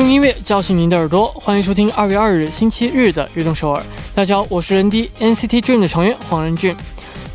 [0.00, 3.82] 用音乐叫醒您的耳朵，欢迎收听二月二日星期日的《悦动首尔》。
[4.14, 6.74] 大家好，我是 ND NCT Dream 的成员黄仁俊。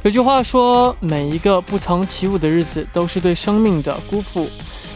[0.01, 4.49] 有句话说，每一个不曾起舞的日子都是对生命的辜负，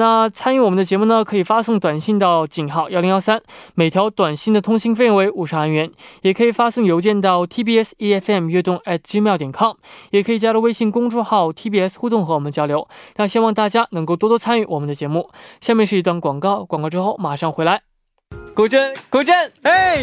[0.01, 3.43] 那参与我们的节目呢，可以发送短信到井号幺零幺三，
[3.75, 5.91] 每条短信的通信费用为五十韩元，
[6.23, 9.77] 也可以发送邮件到 tbs efm 悦动 at gmail 点 com，
[10.11, 12.89] 也可以加入微信公众号 tbs 互动和我们交流。
[13.17, 15.29] 那希望大家能够多多参与我们的节目。
[15.61, 17.83] 下面是一段广告，广告之后马上回来。
[18.55, 20.03] 古筝，古筝，哎，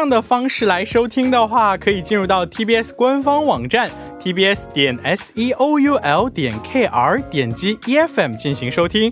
[0.09, 3.21] 的方式来收听的话，可以进入到 TBS 官。
[3.21, 3.89] 方网站
[4.19, 9.11] tbs 点 s e o u l 点 k r 点击 e f m 进行收听。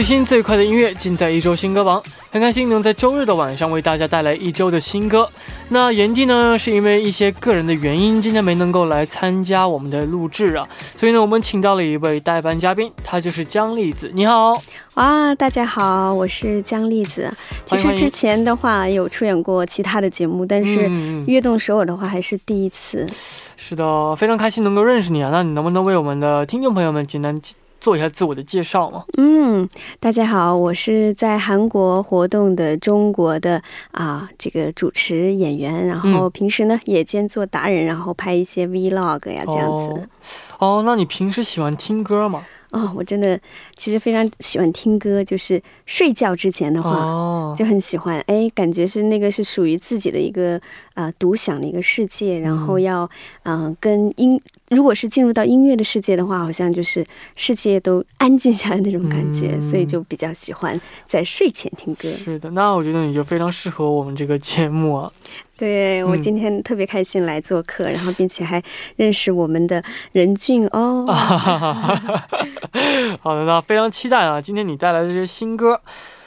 [0.00, 5.28] 最新最快的音乐尽在一周新歌榜，很开心能在周日的晚上为大家带来一周的新歌。
[5.68, 10.66] 那炎帝呢，是因为一些个人的原因，今天没能够来参加我们的录制啊，
[10.96, 14.10] 所以呢，我们请到了一位代班嘉宾，他就是姜丽子。
[14.14, 14.58] 你好，
[14.94, 17.30] 哇，大家好，我是姜丽子。
[17.66, 20.90] 其实之前的话有出演过其他的节目，但是
[21.26, 23.06] 悦动首尔的话还是第一次。
[23.54, 25.28] 是的，非常开心能够认识你啊。
[25.30, 27.38] 那你能不能为我们的听众朋友们简单？
[27.80, 29.04] 做一下自我的介绍吗？
[29.16, 29.68] 嗯，
[29.98, 33.60] 大家好，我是在韩国活动的中国的
[33.92, 40.08] 啊这个主持演员，然后平时呢也兼做达人，然后拍一些 vlog 呀这样子。
[40.58, 42.44] 哦，那你平时喜欢听歌吗？
[42.70, 43.38] 哦，我真的
[43.76, 48.20] 其实非常喜欢听歌，就是睡觉之前的话，就很喜欢。
[48.28, 50.60] 哎，感觉是那个是属于自己的一个
[50.94, 53.08] 啊独享的一个世界，然后要
[53.42, 62.08] 嗯跟音，如果是进入到音乐的世界的话，好像就是世界都安静下来那种感觉，所以就比较喜欢在睡前听歌。
[62.10, 65.12] 是的，那我觉得你就非常适合我们这个节目啊。
[65.60, 68.62] 对我今天特别开心来做客，然后并且还
[68.96, 71.04] 认识我们的任俊哦。
[73.20, 74.40] 好的，那非常期待啊！
[74.40, 75.78] 今天你带来的这些新歌，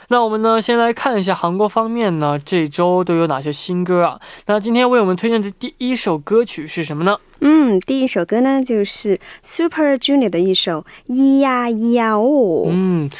[0.06, 4.20] 那我们呢，先来看一下韩国方面呢，这周都有哪些新歌啊？
[4.46, 7.18] 那今天为我们推荐的第一首歌曲是什么呢？
[7.40, 12.66] 嗯，第一首歌呢，就是 Super Junior 的一首《咿呀咿呀哦》。
[12.70, 13.10] 嗯。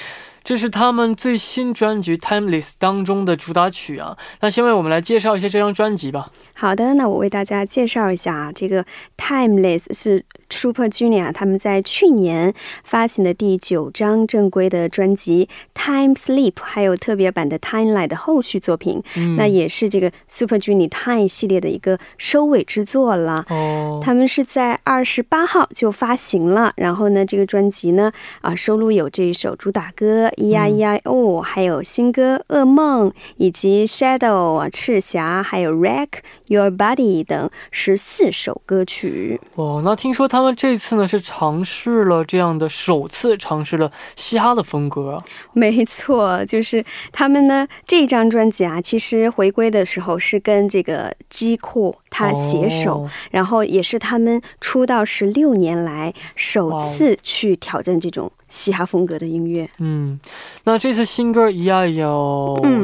[0.45, 4.17] 这是他们最新专辑《Timeless》当中的主打曲啊。
[4.41, 6.31] 那先为我们来介绍一下这张专辑吧。
[6.53, 8.85] 好的，那我为大家介绍一下啊，这个
[9.17, 10.23] 《Timeless》是
[10.55, 12.55] Super Junior 他们在去年
[12.85, 19.03] 发行的第九张正规的专辑《Time Sleep》，还有特别版的《Timeline》的后续作品。
[19.17, 23.45] 嗯，那也是这个 Super Junior Time 系列的一个收尾之作了。
[23.51, 26.73] 哦，他们是在二十八号就发行了。
[26.77, 30.31] 然后呢，这个专辑呢，啊，收录有这一首主打歌。
[30.37, 34.19] E I E I O，还有新歌《噩梦》，以及《Shadow》
[34.55, 36.09] 啊，《赤霞》，还有《Wreck
[36.47, 39.41] Your Body》等十四首歌曲。
[39.55, 45.19] 哦，那听说他们这次呢是尝试了这样的首次尝试了嘻哈的风格。
[45.53, 58.31] 没错，就是他们呢这张专辑啊，其实回归的时候是跟这个机库他携手，然后也是他们出道十六年来首次去挑战这种。
[58.47, 60.21] 嘻哈风格的音乐，嗯，
[60.63, 62.07] 那这次新歌《咿呀咿呀》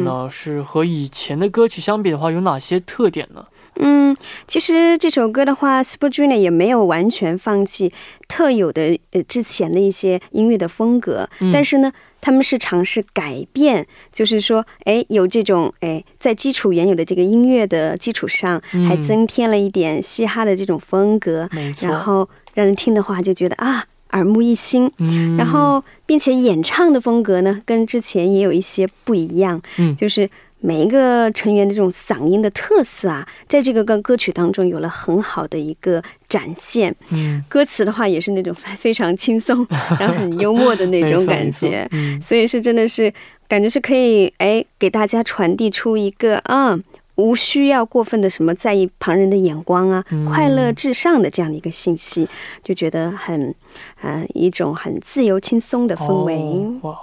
[0.01, 3.47] 呢，是和以前的歌曲相比的话，有哪些特点呢？
[3.77, 7.93] 嗯，其实这首歌的话，Super Junior 也没有完全放弃
[8.29, 21.49] 特有的呃之前的一些音乐的风格，但是呢，他们是尝试改变，就是说，哎，有这种哎，在基础原有的这个音乐的基础上，还增添了一点嘻哈的这种风格，
[21.81, 23.85] 然后让人听的话就觉得啊。
[24.13, 30.29] 耳目一新，嗯，然后并且演唱的风格呢，跟之前也有一些不一样，嗯，就是
[30.61, 39.67] 每一个成员的这种嗓音的特色啊，在这个歌歌曲当中有了很好的一个展现，嗯，歌词的话也是那种非常轻松，
[39.99, 43.13] 然后很幽默的那种感觉， 嗯，所以是真的是
[43.49, 46.79] 感觉是可以哎给大家传递出一个啊。
[47.21, 52.29] 无需要过分的什么在意旁人的眼光啊，快乐至上的这样的一个信息，
[52.65, 53.55] 就觉得很，
[54.01, 56.81] 呃，一种很自由轻松的氛围。
[56.83, 56.99] 哇，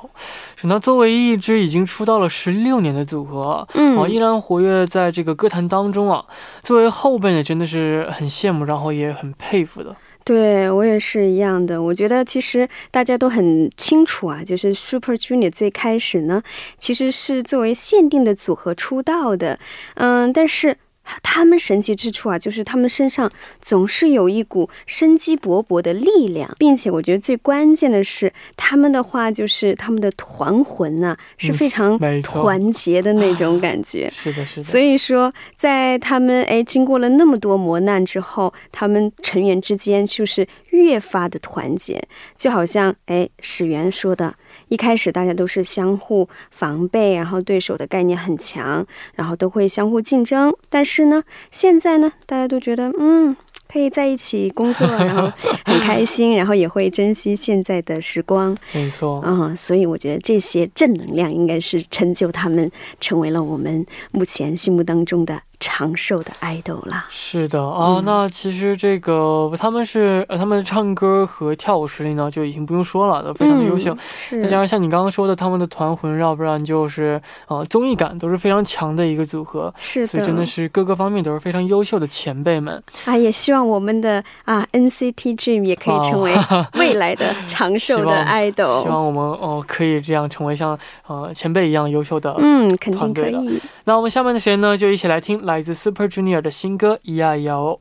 [0.64, 6.26] 那作为一支已经出道了十六年的组合，嗯，依然活跃在这个歌坛当中啊，
[6.64, 9.96] 作为后辈也真的是很羡慕，然后也很佩服的。
[10.28, 16.44] 对我也是一样的，我觉得其实大家都很清楚啊，就是 Super Junior 最开始呢，
[16.78, 19.58] 其实是作为限定的组合出道的，
[19.96, 20.78] 嗯，但是。
[21.22, 23.32] 他们神奇之处啊，就是他们身上
[23.62, 34.10] 总是有一股生机勃勃的力量，并且我觉得最关键的是，他们的话就是他们的团魂呐是非常团结的那种感觉。
[34.12, 34.64] 是的，是的。
[34.64, 42.02] 所以说，在他们哎经过了那么多磨难之后，他们成员之间就是越发的团结，
[42.36, 44.36] 就好像哎史源说的。
[44.70, 48.86] 一开始大家都是相互防备，然后对手的概念很强，
[49.16, 50.54] 然后都会相互竞争。
[50.70, 53.36] 但是呢，现在呢，大家都觉得嗯。
[53.70, 55.30] 可以在一起工作，然后
[55.66, 58.58] 很开心，然后也会珍惜现在的时光。
[58.72, 62.72] 没错，嗯，所以我觉得这些正能量应该是成就他们
[63.02, 65.42] 成为了我们目前心目当中的。
[65.60, 67.06] 长寿的爱豆啦。
[67.10, 73.96] 是的啊，那其实这个他们是呃，他们的唱歌和跳舞实力呢就已经不用说了，都非常的优秀。
[74.16, 79.74] 是，再加上像你刚刚说的，他们的团魂，要不然就是呃综艺感都是非常强的一个组合。
[79.78, 82.82] 是的，所以真的是各个方面都是非常优秀的前辈们。
[83.06, 86.34] 啊，也希望我们的啊 NCT Dream 也可以成为
[86.74, 88.82] 未来的长寿的爱豆。
[88.84, 90.78] 希望我们哦可以这样成为像
[91.08, 93.62] 呃前辈一样优秀的嗯，肯定可以。
[93.86, 95.47] 那我们下面的时间呢，就一起来听。
[95.48, 97.80] 来自 Super Junior 的新歌《咿呀咿呀哦》。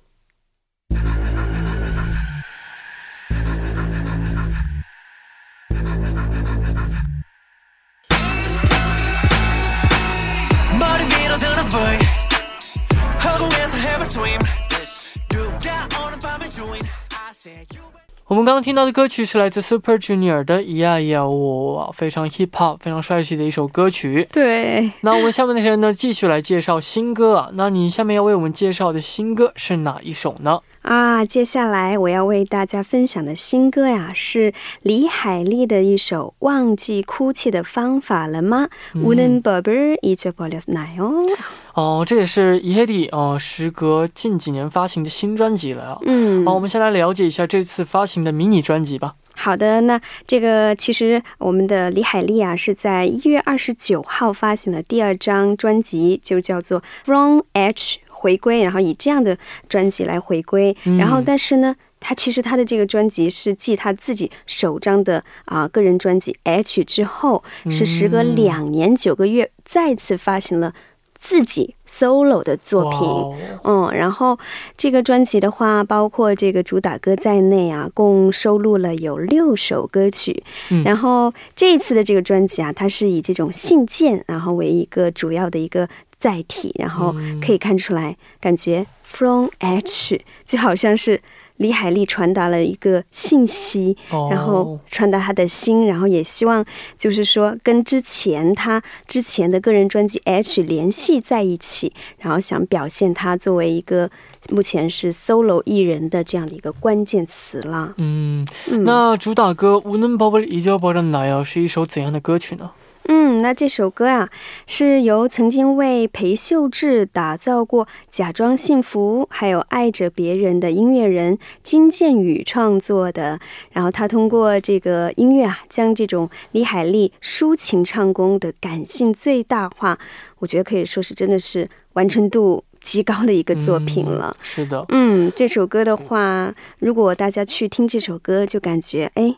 [18.28, 24.26] 我们刚刚听到的歌曲是来自 Super Junior 的《咿呀咿呀我》，非常 hip hop、非常帅气的一首歌曲。
[24.32, 27.50] 对，那我们下面的时间呢，继续来介绍新歌啊。
[27.52, 30.58] 那你下面要为我们介绍的新歌是哪一首呢？
[30.85, 34.51] 啊，接下来我要为大家分享的新歌呀，是
[34.81, 38.67] 李海莉的一首《忘记哭泣的方法了吗》。
[38.99, 41.29] 우는법을잊어버렸나요？
[41.75, 49.13] 哦，这也是伊黑蒂哦，时隔近几年发行的新专辑了嗯，好，我们先来了解一下这次发行的迷你专辑吧。
[49.35, 60.76] 好的，那这个其实我们的李海莉啊，是在一月二十九号发行了第二张专辑，就叫做《From H》 回归，然后以这样的专辑来回归。
[60.98, 61.76] 然后，但是呢。
[61.98, 70.74] 他其实他的这个专辑是继他自己首张的啊个人专辑《H》之后，是时隔两年九个月再次发行了。
[71.18, 74.38] 自己 solo 的作品，嗯，然后
[74.76, 80.44] 这个专辑的话，包括这个主打歌在内啊，共收录了有六首歌曲。
[80.84, 85.88] 然后这一次的这个专辑啊，它是以这种信件，然后为一个主要的一个
[86.18, 91.20] 载体，然后可以看出来，感觉 From H 就好像是。
[91.58, 93.96] 李海利传达了一个信息，
[94.30, 96.62] 然后传达他的心，然后也希望
[96.98, 104.10] 就是说跟之前他之前的个人专辑 H 联系在一起，然后想表现他作为一个
[104.50, 107.94] 目前是 solo 艺人的这样的一个关键词了。
[107.96, 108.46] 嗯，
[108.84, 112.70] 那主打歌《无能宝贝依旧保证奶》是一首怎样的歌曲呢？
[113.08, 114.28] 嗯，那这首歌啊，
[114.66, 123.38] 是由曾经为裴秀智打造过《假装幸福》还有《爱着别人》的音乐人金建宇创作的。
[123.70, 129.98] 然后他通过这个音乐啊，将这种李海利抒情唱功的感性最大化，
[130.40, 134.36] 我觉得可以说是真的是完成度极高的一个作品了。
[134.42, 139.36] 是的，嗯，这首歌的话，如果大家去听这首歌，就感觉哎。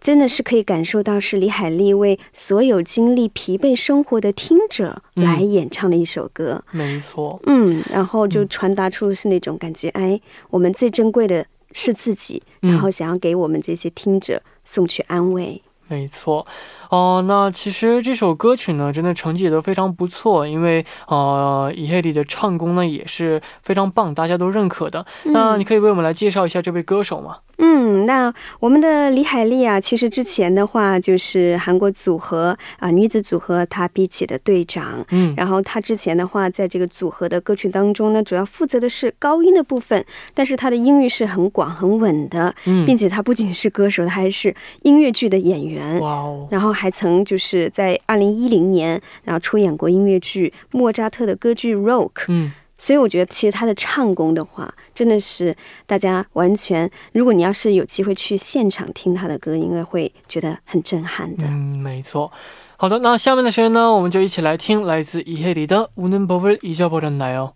[0.00, 6.64] 真的是可以感受到，是李海利为所有经历疲惫生活的听者来演唱的一首歌。
[6.70, 15.62] 没错，嗯，然后就传达出是那种感觉，哎，我们最珍贵的是自己，然后想要给我们这些听者送去安慰。
[15.86, 16.46] 没错，
[16.90, 25.04] 哦，那其实这首歌曲呢，真的成绩也都非常不错，因为呃，伊黑里的唱功呢也是非常棒，大家都认可的。
[25.24, 27.38] 那你可以为我们来介绍一下这位歌手吗？
[27.62, 52.52] 嗯，那我们的李海利啊，其实之前的话就是韩国组合啊女子组合她比起的队长，嗯，然后她之前的话在这个组合的歌曲当中呢，主要负责的是高音的部分，但是她的音域是很广很稳的，嗯，并且她不仅是歌手，她还是音乐剧的演员，哇哦，然后还曾就是在二零一零年，然后出演过音乐剧莫扎特的歌剧 Rock，嗯。
[52.78, 61.44] 所以我觉得，其实他的唱功的话，真的是大家完全，如果你要是有机会去现场听他的歌，应该会觉得很震撼的。
[61.46, 62.32] 嗯，没错。
[62.78, 67.52] 好的，那下面的时间呢，我们就一起来听来自伊黑里的《无能不为一笑不能来》哦。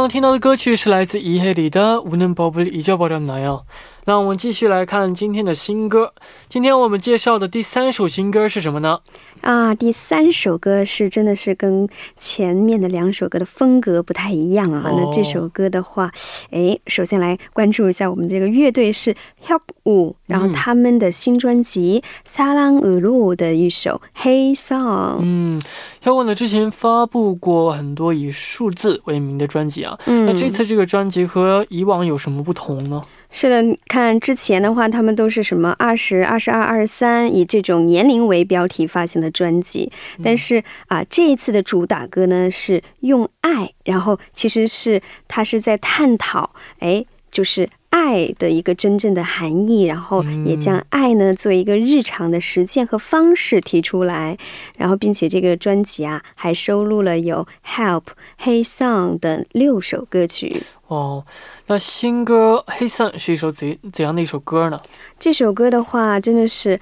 [0.00, 3.60] 刚听到的歌曲是来自伊黑里的《无能宝贝잊어버렸나요》。
[4.05, 6.11] 那我们继续来看今天的新歌。
[6.49, 8.99] 今天我们介绍的第三首新歌是什么呢？
[9.41, 14.91] 啊，第三首歌是真的是跟前面的两首歌的风格不太一样啊。
[14.95, 16.11] 那这首歌的话，
[16.49, 19.15] 诶，首先来关注一下我们这个乐队是
[19.45, 25.17] help 五，然后他们的新专辑撒浪呃路的一首 hey song。
[25.21, 25.61] 嗯
[26.03, 29.97] ，help 五呢之前发布过很多以数字为名的专辑啊。
[30.07, 33.01] 嗯那这次这个专辑和以往有什么不同呢？
[33.31, 39.89] 是的，看之前的话，他们都是什么二十二、十二、二十三，以这种年龄为标题发行的专辑。
[40.21, 47.67] 但是啊，这一次的主打歌呢是用爱，然后其实是他是在探讨，哎，就是。
[47.91, 54.37] 爱的一个真正的含义，然后也将爱呢做一个日常的实践和方式提出来，
[54.75, 58.01] 然后并且这个专辑啊还收录了有《Help》
[58.43, 60.63] 《Hey Song》等六首歌曲。
[60.87, 61.23] 哦，
[61.67, 64.81] 那新歌《Hey Song》是一首怎怎样的一首歌呢？
[65.19, 66.79] 这首歌的话，真的是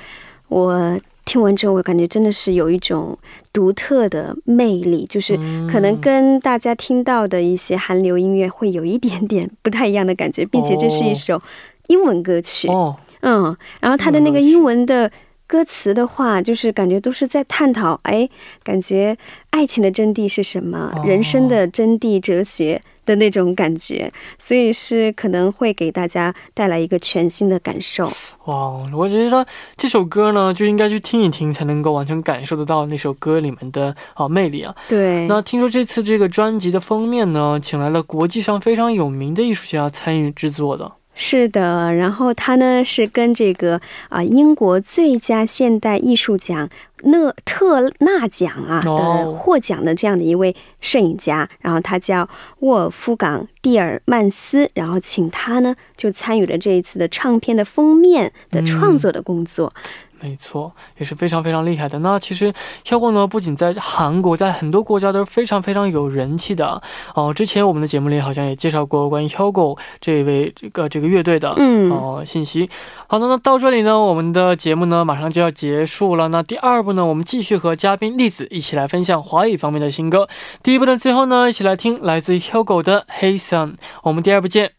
[0.47, 0.99] 我。
[1.29, 3.15] 听完之后，我感觉真的是有一种
[3.53, 5.37] 独特的魅力，就是
[5.71, 11.39] 可能跟大家听到的一些韩流音乐会有一点点不太一样的感觉，并且这是一首
[11.85, 12.67] 英文歌曲。
[12.67, 15.11] 哦，嗯，然后它的那个英文的
[15.49, 18.29] 歌词的话，就是感觉都是在探讨，哎，
[18.61, 19.17] 感觉
[19.49, 22.79] 爱情的真谛是什么，人生的真谛哲学。
[23.05, 28.05] 的那种感觉，所以是可能会给大家带来一个全新的感受。
[28.45, 29.43] 哇，我觉得
[29.75, 34.75] 这首歌呢，就应该去听一听，才能够完全感受得到那首歌里面的啊魅力啊。
[34.87, 35.25] 对。
[35.25, 40.91] 那听说这次这个专辑的封面呢，请来了国际上非常有名的艺术家参与制作的。
[41.21, 46.69] 是的，然后他呢是跟这个啊英国最佳现代艺术奖
[47.03, 52.27] 勒特纳奖啊的获奖的这样的一位摄影家，然后他叫
[52.59, 59.73] 沃尔夫冈蒂尔曼斯，然后请他呢就参与了这一次的唱片的封面的创作的工作。
[60.21, 61.99] 没错，也是非常非常厉害的。
[61.99, 62.53] 那其实
[62.85, 66.81] Hugo 呢，不仅在韩国，在很多国家都是非常非常有人气的。
[67.15, 72.69] 哦，之前我们的节目里好像也介绍过关于 Hugo 这位这个这个乐队的嗯哦信息。
[73.07, 76.27] 好的，那到这里呢，我们的节目呢马上就要结束了。
[76.27, 80.27] 那第二部呢，我们继续和嘉宾栗子一起来分享华语方面的新歌。
[80.61, 83.75] 第一部的最后呢，一起来听来自 Hugo 的 Hey Son。
[84.03, 84.78] 我们第二部见。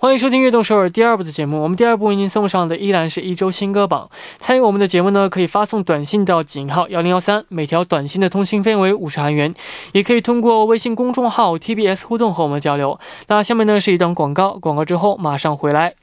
[0.00, 1.60] 欢迎收听《悦动首尔》第二部的节目。
[1.60, 4.08] 我们第二部为您送上的依然是一周新歌榜。
[4.38, 9.52] 参与我们的节目呢，可以发送短信到井号幺零幺三，每条短信的通信费为五十韩元。
[9.90, 13.00] 也可以通过微信公众号 TBS 互动和我们交流。
[13.26, 15.94] 那下面呢是一段广告，广告之后马上回来。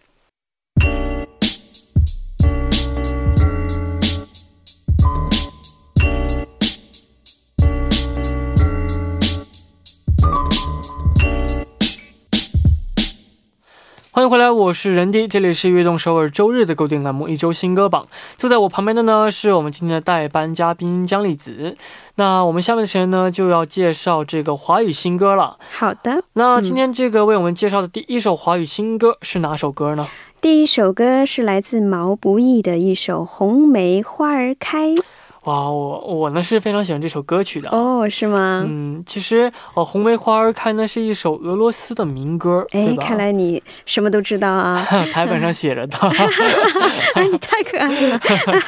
[14.15, 18.03] 欢迎回来，我是任迪，这里是悦动首尔周日的固定栏目《一周新歌榜》。
[18.37, 21.75] 坐在我旁边的呢，是我们今天的代班嘉宾江丽子。
[22.15, 25.57] 那我们下面的时间呢，就要介绍这个华语新歌了。
[25.69, 30.07] 好的，那今天这个为我们介绍的第一首华语新歌是哪首歌呢？
[30.39, 34.91] 第一首歌是来自毛不易的一首《红梅花儿开》。
[35.45, 38.63] 哇，我我呢是非常喜欢这首歌曲的哦，是吗？
[38.67, 44.83] 嗯，其实哦，《红梅花儿开》呢是一首俄罗斯的民歌，哎，看来你什么都知道啊。
[45.13, 45.97] 台本上写着的，
[47.13, 48.19] 哎，你太可爱了。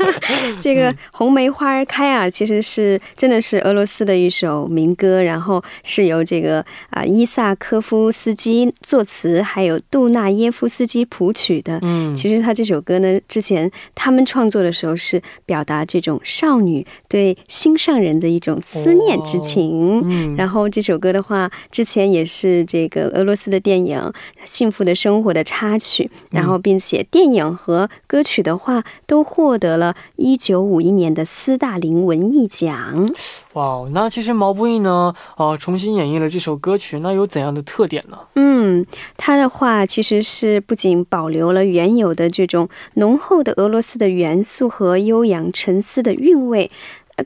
[0.62, 11.80] 这个《红梅花儿开》啊，其实是真的是俄罗斯的一首民歌，然后是由这个啊伊萨科夫斯基作词，还有杜纳耶夫斯基谱曲的。
[11.82, 16.67] 嗯，其实他这首歌呢，之前他们创作的时候是表达这种少女。
[16.68, 23.98] 女对心上人的一种思念之情，嗯，然后这首歌的话，之前也是这个俄罗斯的电影
[24.46, 33.10] 《幸福的生活》的插曲，然后并且电影和歌曲的话都获得了一九五一年的斯大林文艺奖。
[33.58, 38.20] 哇，那其实毛不易呢，呃，重新演绎了这首歌曲，那有怎样的特点呢？
[38.36, 38.86] 嗯，
[39.18, 46.70] 他的话其实是不仅保留了原有的这种浓厚的俄罗斯的元素和悠扬沉思的韵味，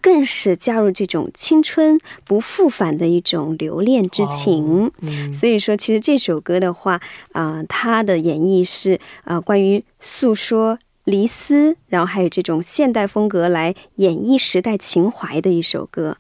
[0.02, 4.90] 更是加入这种青春不复返的一种留恋之情。
[5.34, 7.02] 所以说，其实这首歌的话，
[7.34, 10.80] 啊，他的演绎是啊，关于诉说。
[11.04, 16.16] 黎思，然后还有这种现代风格来演绎时代情怀的一首歌，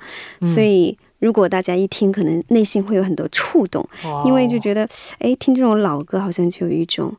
[0.53, 3.87] 所以如果大家一听，可能内心会有很多触动，
[4.25, 4.87] 因为就觉得，
[5.19, 7.15] 哎，听这种老歌好像就有一种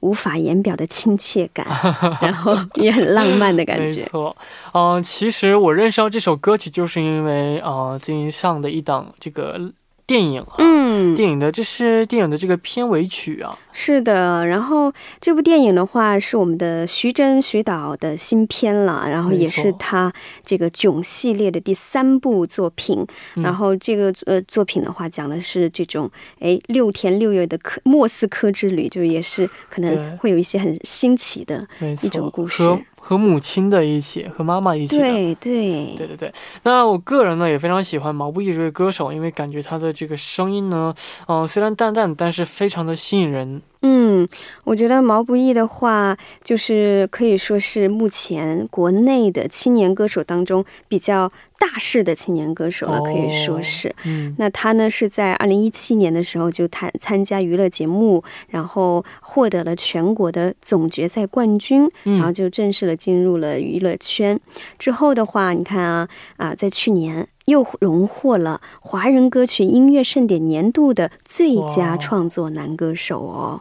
[0.00, 1.66] 无法言表的亲切感，
[2.22, 3.96] 然后也很浪漫的感觉。
[3.96, 4.36] 没错，
[4.72, 9.72] 嗯，其实我认识到这首歌曲，就是因为呃最近上的一档这个。
[10.10, 14.44] 电影啊，嗯，电影的这是电影的这个片尾曲啊，是的。
[14.44, 20.12] 然后这部电影的话是我们的徐峥徐导的新片了，然后也是他
[20.44, 23.06] 这个囧系列的第三部作品。
[23.36, 31.64] 然后这个呃作品的话讲的是这种哎六天六夜的科莫斯科之旅，就也是可能会有一些很新奇的
[32.02, 32.64] 一种故事。
[32.64, 32.80] 和
[33.16, 34.98] 母亲的一起，和妈妈一起。
[34.98, 36.34] 对对对对对。
[36.62, 40.94] 那我个人呢也非常喜欢毛不易这位歌手，因为感觉他的这个声音呢，
[41.26, 43.62] 嗯，虽然淡淡，但是非常的吸引人。
[43.82, 44.28] 嗯，
[44.64, 53.94] 我觉得毛不易的话，就是可以说是目前国内的青年歌手当中比较大势的青年歌手了，可以说是。
[54.04, 64.38] 嗯，那他呢是在二零一七年的时候就参参加娱乐节目，然后获得了全国的总决赛冠军，然后就正式的进入了娱乐圈。
[64.78, 67.26] 之后的话，你看啊啊，在去年。
[67.46, 73.60] 又荣获了华人歌曲音乐盛典年度的最佳创作男歌手哦。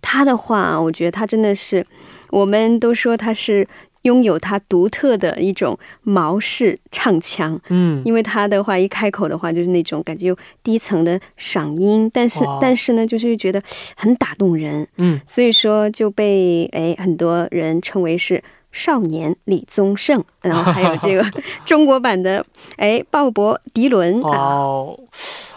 [0.00, 1.86] 他的话，我觉得他真的是，
[2.30, 3.66] 我们都说他是
[4.02, 7.60] 拥有他独特的一种毛式唱腔。
[7.68, 13.62] 嗯，因为他的话一开口的话，就是那种感觉有低层的嗓音，但是但是呢，就是觉得
[13.96, 14.88] 很打动人。
[14.96, 18.42] 嗯，所以说就被哎很多人称为是。
[18.72, 21.24] 少年李宗盛，然后还有这个
[21.64, 22.44] 中国版的
[22.76, 24.98] 哎鲍勃迪伦哦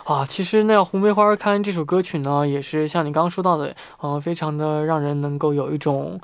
[0.03, 6.19] 啊，其实那《红梅花儿开》这首歌曲呢，也是像你刚刚说到的，嗯，非常的让人能够有一种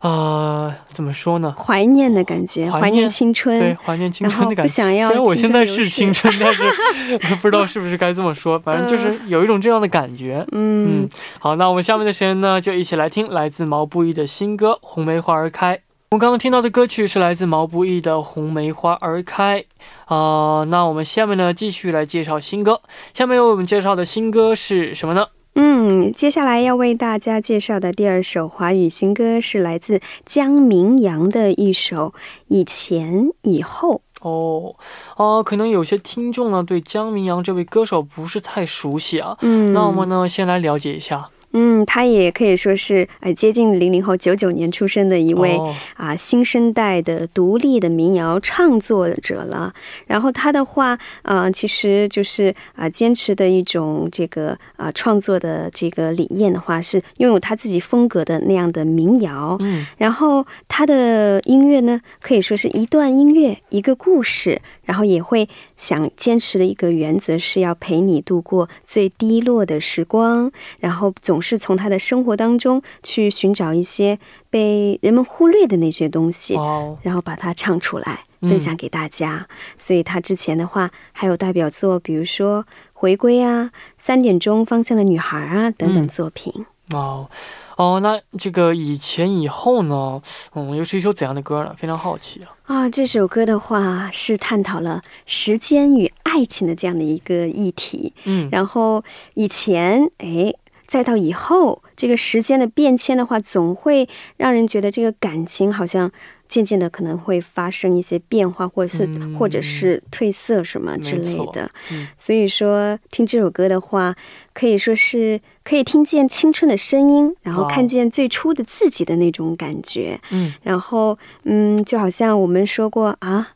[0.00, 1.54] 呃，怎么说呢？
[1.56, 4.70] 怀念的感觉，怀念青春，对，怀念青春的感觉。
[4.70, 5.08] 不想要。
[5.08, 6.62] 虽然我现在是青春，但是
[7.40, 8.58] 不知道是不是该这么说。
[8.58, 10.46] 反正就是有一种这样的感觉。
[10.52, 11.08] 嗯，
[11.40, 15.76] 好，那我们下面的时间呢，就一起来听来自毛不易的新歌《红梅花儿开》。
[16.10, 19.62] 我们刚刚听到的歌曲是来自毛不易的《红梅花儿开》
[20.06, 20.64] 啊。
[20.64, 22.80] 那我们下面呢，继续来介绍新歌。
[23.12, 25.26] 下面为我们介绍的新歌是什么呢？
[25.56, 32.06] 嗯，接下来要为大家介绍的第二首华语新歌是来自江明阳的一首
[32.46, 34.76] 《以前以后》哦。
[35.16, 39.36] 哦，可能有些听众呢对江明阳这位歌手不是太熟悉啊。
[39.42, 41.28] 嗯，那我们呢先来了解一下。
[41.52, 45.58] 嗯，他也可以说是呃接近零零后，九九年出生的一位
[45.94, 49.72] 啊新生代的独立的民谣创作者了。
[50.06, 59.56] 然后他的话，呃，其实就是啊坚持的一种这个啊创作的这个理念的话，是拥有他自己风格的那样的民谣。
[59.60, 64.60] 嗯，然后他的音乐呢，可以说是一段音乐一个故事。
[64.88, 74.18] 然后也会想坚持的一个原则是要陪你度过最低落的时光，然后总是从他的生活当中去寻找一些
[74.50, 76.54] 被人们忽略的那些东西，
[77.02, 79.46] 然后把它唱出来分享给大家。
[79.78, 83.64] 所以他之前的话还有代表作，比如说《回归》啊，
[83.96, 86.66] 《三点钟方向的女孩》啊等等作品。
[86.92, 87.28] 哦。
[87.76, 90.20] 哦，那这个以前以后呢？
[90.56, 91.72] 嗯，又是一首怎样的歌呢？
[91.78, 92.50] 非常好奇啊！
[92.64, 98.12] 啊，这首歌的话是探讨了时间与爱情的这样的一个议题。
[98.24, 100.52] 嗯，然后以前，哎，
[100.88, 106.10] 再到以后，这个时间的变迁的话，总会让人觉得这个感情好像。
[106.48, 109.06] 渐渐的可能会发生一些变化，或者是
[109.38, 111.70] 或者是褪色什么之类的。
[112.16, 114.16] 所以说听这首歌的话，
[114.54, 120.18] 可以说是可以听见青春的声音，然后看见最初的自己的那种感觉。
[120.30, 123.48] 嗯，然后嗯，就好像我们说过啊，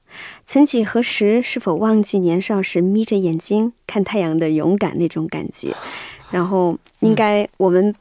[0.45, 5.75] 曾几何时，是否忘记年少时眯着眼睛看太阳的勇敢那种感觉？
[6.33, 7.95] 然后应该我们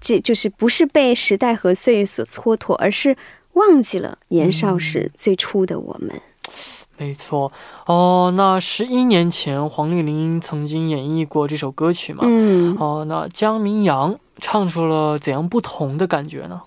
[0.00, 3.16] 这就是不是被时代和岁月所蹉跎，而是。
[3.54, 6.12] 忘记了年少时最初的我们，
[6.96, 7.50] 没错
[7.86, 8.32] 哦。
[8.36, 12.22] 那十一年前，黄丽玲曾经演绎过这首歌曲嘛？
[12.24, 12.76] 嗯。
[12.78, 16.62] 哦，那江明阳唱出了怎样不同的感觉呢？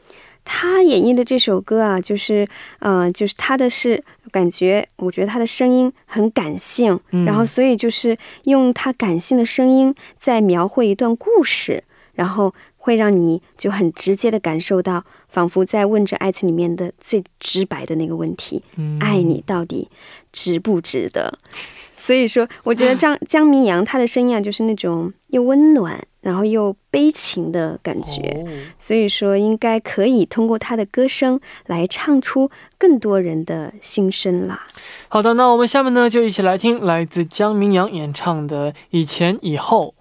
[0.53, 2.45] 他演绎的这首歌啊，就是，
[2.79, 11.83] 嗯，就是他的是感觉，我觉得他的声音很感性，然后所以就是用他感性的声音在描绘一段故事，
[12.13, 12.53] 然后。
[12.83, 18.63] 会让你就很直接的感受到，仿佛在问着爱情里面的最直白的那个问题：
[18.99, 19.87] 爱你到底
[20.31, 21.37] 值不值得？
[21.95, 28.45] 所以说，我觉得 张江明阳他的声音啊，就是那种又温暖，然后又悲情的感觉。
[28.79, 34.65] 所以说，应该可以通过他的歌声来唱出更多人的心声啦。
[35.09, 39.95] 好的，那我们下面呢，就一起来听来自江明阳演唱的《以前以后》。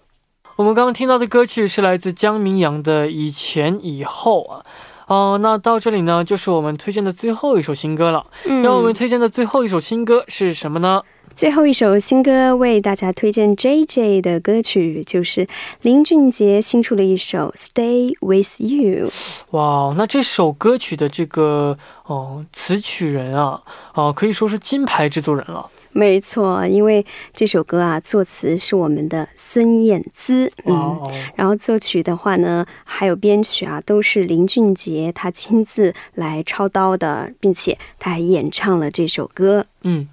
[0.56, 4.64] 我们刚刚听到的歌曲是来自江明阳的《以前以后》啊，
[5.06, 8.26] 哦，那到这里呢，就是我们推荐的最后一首新歌了。
[8.44, 11.00] 那我们推荐的最后一首新歌是什么呢？
[11.34, 15.48] 最后一首新歌为大家推荐 J J 的歌曲，就是
[15.80, 19.08] 林俊杰新出的一首《Stay with You》。
[19.50, 23.62] 哇，那这首歌曲的这个哦词曲人啊，
[23.92, 25.70] 啊可以说是金牌制作人了。
[25.92, 31.00] 没错，因为这首歌啊，作词是我们的孙燕姿，嗯，
[31.34, 39.66] 然后作曲的话呢，还有编曲啊，都是林俊杰他亲自来操刀的，并且他还演唱了这首歌。
[39.82, 40.06] 嗯，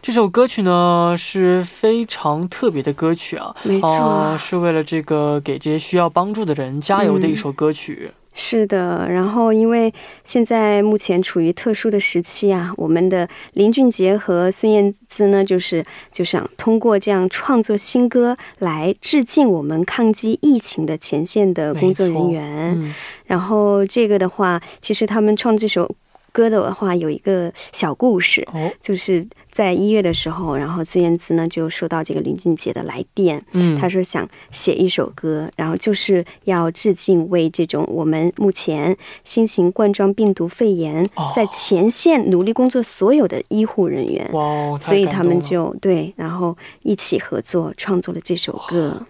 [0.00, 8.10] 这首歌曲呢是非常特别的歌曲啊，没错，是为了这个给这些需要帮助的人加油的一首歌曲。
[8.40, 9.92] 是的，然后因为
[10.24, 22.94] 现在目前处于特殊的时期啊，我们的林俊杰和孙燕姿呢，就是就想通过这样创作新歌来致敬我们抗击疫情的前线的工作人员。
[23.26, 25.92] 然后这个的话，其实他们创这首。
[26.38, 28.46] 歌的话有一个小故事，
[28.80, 49.04] 就是在一月的时候，然后孙燕姿呢就收到这个林俊杰的来电，嗯，他说想写一首歌，然后就是要致敬为这种我们目前新型冠状病毒肺炎在前线努力工作所有的医护人员，哇，所以他们就对，然后一起合作创作了这首歌。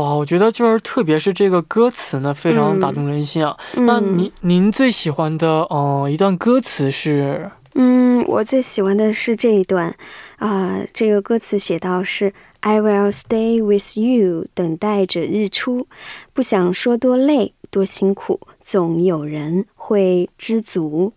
[0.00, 3.56] 哇，我觉得就是特别是这个歌词呢，非常打动人心啊。
[3.74, 7.50] 那您您最喜欢的呃一段歌词是？
[7.74, 9.94] 嗯，我最喜欢的是这一段
[10.38, 15.86] 啊，这个歌词写到是 “I will stay with you”，等待着日出，
[16.32, 21.12] 不想说多累，多辛苦，总有人会知足。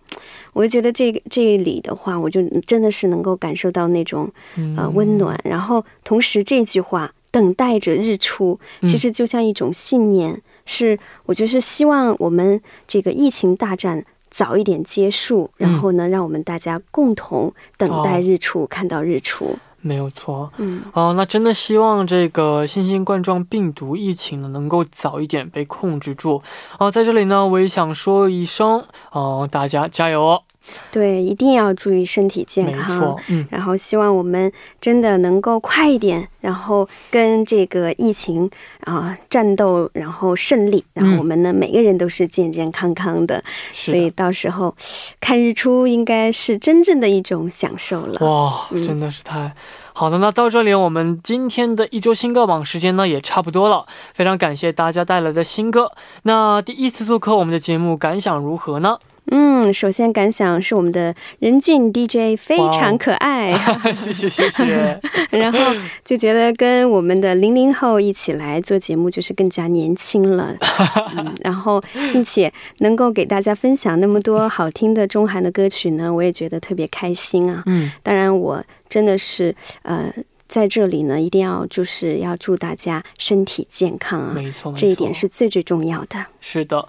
[0.53, 4.31] 我就觉得这个这里的话，我就真的是能够感受到那种
[4.77, 5.39] 呃温暖。
[5.43, 19.57] 然后同时这句话“等待着日出”，其实就像一种信念，是我觉得是希望我们这个疫情大战早一点结束，然后呢，让我们大家共同等待日出，看到日出。
[19.85, 26.41] 没有错，嗯，哦，那真的希望这个新型冠状病毒疫情呢能够早一点被控制住。
[26.79, 30.43] 哦，在这里呢，我也想说一声，哦，大家加油哦。
[30.91, 32.95] 对，一定要注意身体健康。
[32.95, 38.49] 没错，嗯，然后希望我们真的能够快一点，然后跟这个疫情
[38.81, 40.83] 啊战斗，然后胜利。
[40.93, 43.43] 然后我们呢，每个人都是健健康康的。
[43.71, 44.75] 所以到时候
[45.19, 48.25] 看日出，应该是真正的一种享受了。
[48.25, 49.53] 哇，真的是太
[49.93, 50.17] 好的。
[50.17, 53.85] 那到这里，我们今天的一周新歌榜时间呢也差不多了。
[54.13, 55.91] 非常感谢大家带来的新歌。
[56.23, 58.97] 那第一次做客我们的节目，感想如何呢？
[59.27, 63.53] 嗯，首先感想是我们的任俊 DJ 非常可爱，
[63.93, 64.99] 谢 谢谢谢。
[65.31, 65.59] 然后
[66.03, 70.55] 就觉得跟我们的零零后一起来做节目，就是更加年轻了。
[71.17, 71.81] 嗯，然后
[72.11, 77.63] 并且能够给大家分享那么多好听的中韩的歌曲呢，我也觉得特别开心啊。
[77.65, 80.13] 嗯，当然我真的是呃
[80.53, 86.23] 在这里呢，一定要就是要祝大家身体健康啊，没错，这一点是最最重要的。
[86.39, 86.87] 是的。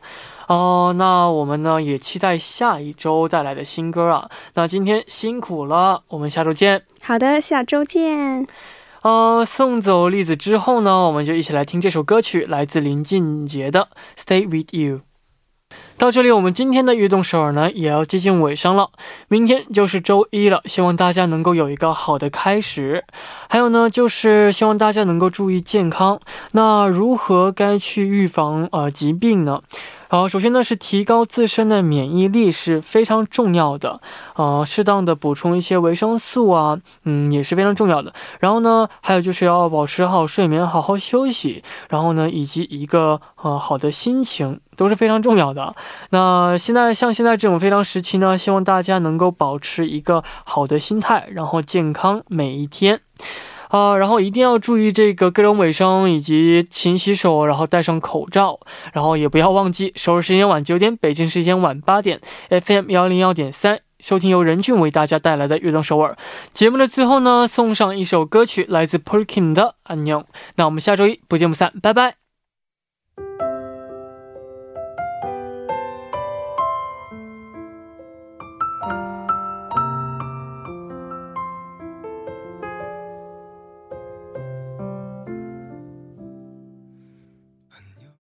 [0.48, 4.28] 哦，那我们呢也期待下一周带来的新歌啊。
[4.52, 6.82] 那今天辛苦了，我们下周见。
[7.00, 8.46] 好的，下周见。
[9.00, 13.88] 呃，送走栗子之后呢，我们就一起来听这首歌曲，来自林俊杰的
[14.22, 14.96] 《Stay with You》。
[15.96, 18.90] 到这里，我们今天的运动首尔呢也要接近尾声了。
[19.28, 23.04] 明天就是周一了，希望大家能够有一个好的开始。
[23.48, 26.20] 还有呢，就是希望大家能够注意健康。
[26.52, 29.62] 那如何该去预防呃疾病呢？
[30.14, 34.00] 好，首先呢是提高自身的免疫力是非常重要的，
[34.36, 38.14] 呃，适当的补充一些维生素啊，嗯，也是非常重要的。
[38.38, 45.74] 然后呢，还有就是要保持好睡眠，好好休息，然后呢，以及一个呃好的心情都是非常重要的。
[46.10, 53.00] 那现在像现在这种非常时期呢，希望大家能够保持一个好的心态，然后健康每一天。
[53.68, 58.58] 啊，然后一定要注意这个个人卫生以及勤洗手，然后戴上口罩，
[58.92, 66.16] 然后也不要忘记首尔时间晚九点，北京时间晚八点，FM 幺零幺点三，收听由任俊为大家带来的悦动首尔
[66.52, 70.16] 节目的最后呢，送上一首歌曲，来自 Perkin 的《安宁》。
[70.56, 72.23] 那我们下周一不见不散，拜拜。